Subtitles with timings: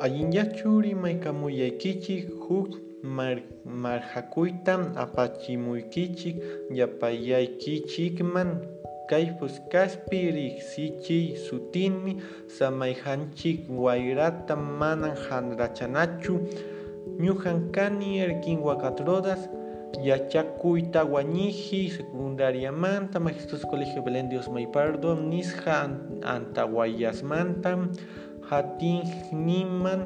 [0.00, 2.70] Allinllachu rimaykamuyaykichik huk
[3.02, 6.36] mar marjakuyta apachimuykichik
[6.70, 8.62] yapayaykichikman
[9.10, 12.12] kay puskashpi riksichiy sutinmi
[12.46, 16.34] samayjanchik wayrata mana hanrachanachu
[17.18, 18.74] ñuqa kani Erkinwa
[19.06, 19.48] Rodas
[20.04, 25.90] yachakuyta wañiji secundariamanta Majestus Colegio Belén Dios May Pardo nisqa
[28.50, 30.00] hatinniman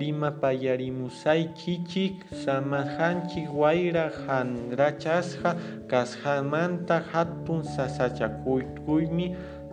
[0.00, 5.50] rimapayarimusaykichik samajanchik wayra hanrachasqa
[5.90, 9.26] kasqamanta hatun sasachakuymi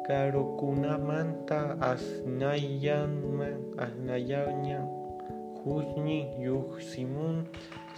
[0.06, 4.76] karukunamanta asnayanman kuzni
[5.62, 7.47] husni lluqsimun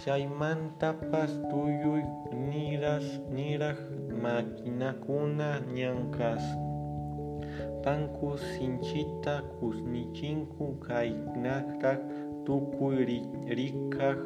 [0.04, 2.04] chaymantapas tuyuy
[2.48, 3.80] niras niraq
[4.22, 6.44] makinakuna nyangkas
[7.84, 11.92] ñankaspanku sinchita kushnichinku kaynata
[12.46, 13.04] tukuy
[13.56, 14.18] rikaq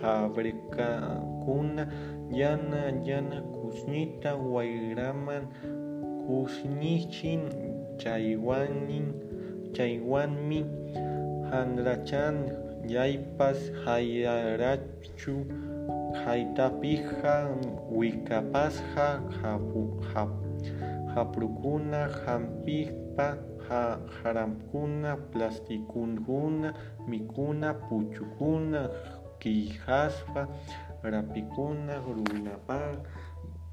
[0.00, 1.84] fabrikakuna
[2.32, 5.44] yana yana kushnita wayraman
[6.24, 7.42] kushnichin
[8.00, 9.00] chaywanmi
[11.52, 12.36] hanrachan
[12.88, 15.44] yaypas hayarachu
[16.24, 17.52] haytapiqa
[17.92, 19.20] wikapasqa
[21.14, 23.26] haprukuna hampiqa
[24.22, 26.74] haramkuna plastikukuna
[27.08, 28.88] mikuna puchukuna
[29.42, 30.48] qillqasqa
[31.02, 32.98] rapikuna runapak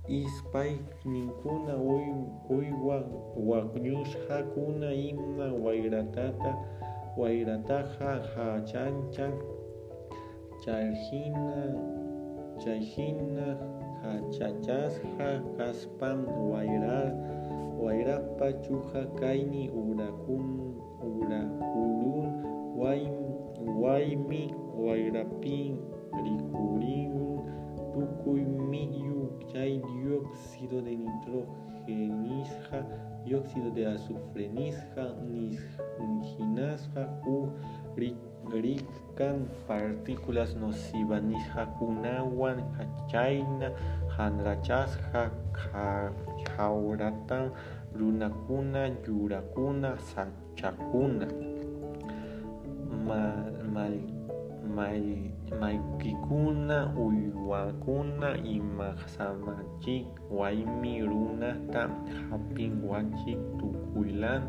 [0.09, 1.73] ispayninkuna
[2.49, 2.97] uywa
[3.49, 6.51] waqllushqakuna ima wayratata
[7.17, 9.33] wayrataqa hachanchan
[10.65, 11.77] chayhina
[12.63, 13.47] chayhina
[14.09, 17.13] hachachasqa kaspan wayra
[17.77, 20.73] wayrapa chuqa kaymi urakurun
[23.79, 24.43] waymi
[24.75, 25.75] wayrapi
[26.23, 27.39] rikurikun
[27.93, 32.79] tukuy millu chay dióxido de nitrogenisqa
[33.25, 35.05] dióxido de azufrenisqa
[36.29, 37.49] hinasqa huk
[37.99, 42.63] rikkan partículas nocivas nisqakunawan
[43.11, 43.69] chayna
[44.15, 45.29] hanrachasqa
[46.41, 47.51] jawaratan
[47.93, 51.27] runakuna yurakuna sachakuna.
[55.49, 61.89] Maykikuna uywakuna imasamachik waymi runata
[62.29, 64.45] hapinwanchik tukuylan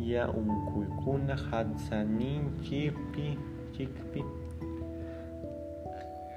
[0.00, 3.36] ya unkuykuna kawsaninchikpi
[3.76, 4.24] chikpi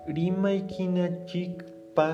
[0.07, 2.07] rimaykinachikpa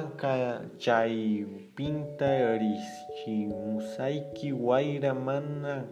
[0.78, 5.90] chaypinta riqsimusayki wayra mana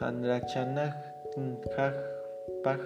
[0.00, 2.80] hanrachanakpaq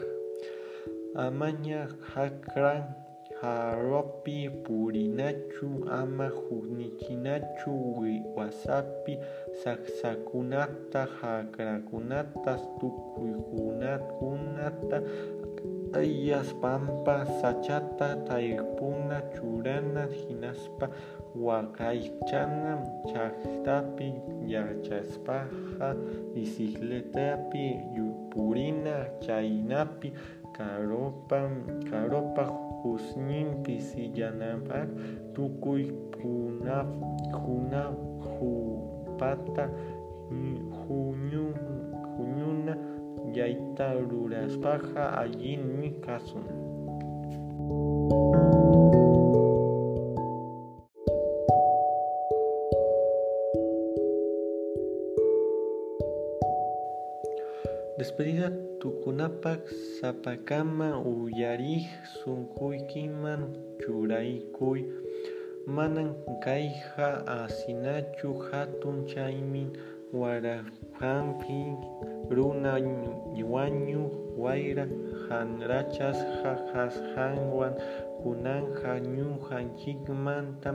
[1.14, 3.05] amaña haqran
[3.40, 8.04] haropi purinachu ama huknichinachu
[8.36, 9.18] wasapi
[9.64, 15.02] saksakunata haqrakunata tukuykunata
[16.00, 20.88] ayaspampa sachata taypuna churana hinaspa
[21.46, 22.72] waqaychana
[23.12, 24.08] llaqtapi
[24.54, 25.88] yachaspaqa
[26.34, 27.64] bicicletapi
[28.30, 30.08] purina chaynapi
[30.56, 31.40] karopa
[31.90, 32.44] karopa
[32.82, 34.88] husñinpi sillananpaq
[35.34, 35.84] tukuy
[36.16, 36.76] kuna
[37.44, 37.82] kuna
[38.34, 39.64] hupata
[40.80, 41.44] huñu
[42.16, 42.74] huñuna
[43.36, 46.46] yayta ruraspaqa allinmi kasun
[57.96, 59.64] Despedida tukunapak
[59.96, 61.88] sapakama uyarij
[62.20, 64.84] sunkuykiman churaykuy
[65.64, 66.12] manan
[66.44, 69.72] kayqa asinachu hatun chaymin
[70.12, 71.72] waraqanpi
[72.28, 72.76] runa
[73.52, 74.84] wañuq wayra
[75.32, 76.52] hanrachasqa
[78.26, 80.70] kasqanwan kunanqa ñuqanchikmanta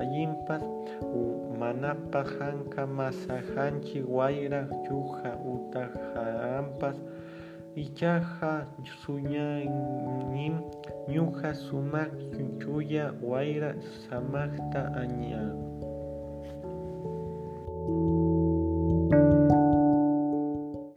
[0.00, 0.62] allinpas
[1.60, 6.96] manapas hanka masajanchik wayra chuqa utaq haranpas
[7.76, 8.66] ichaqa
[9.02, 10.54] suñanim
[11.12, 12.10] ñuqa sumaq
[12.60, 13.70] chuya wayra
[14.10, 14.80] samaqta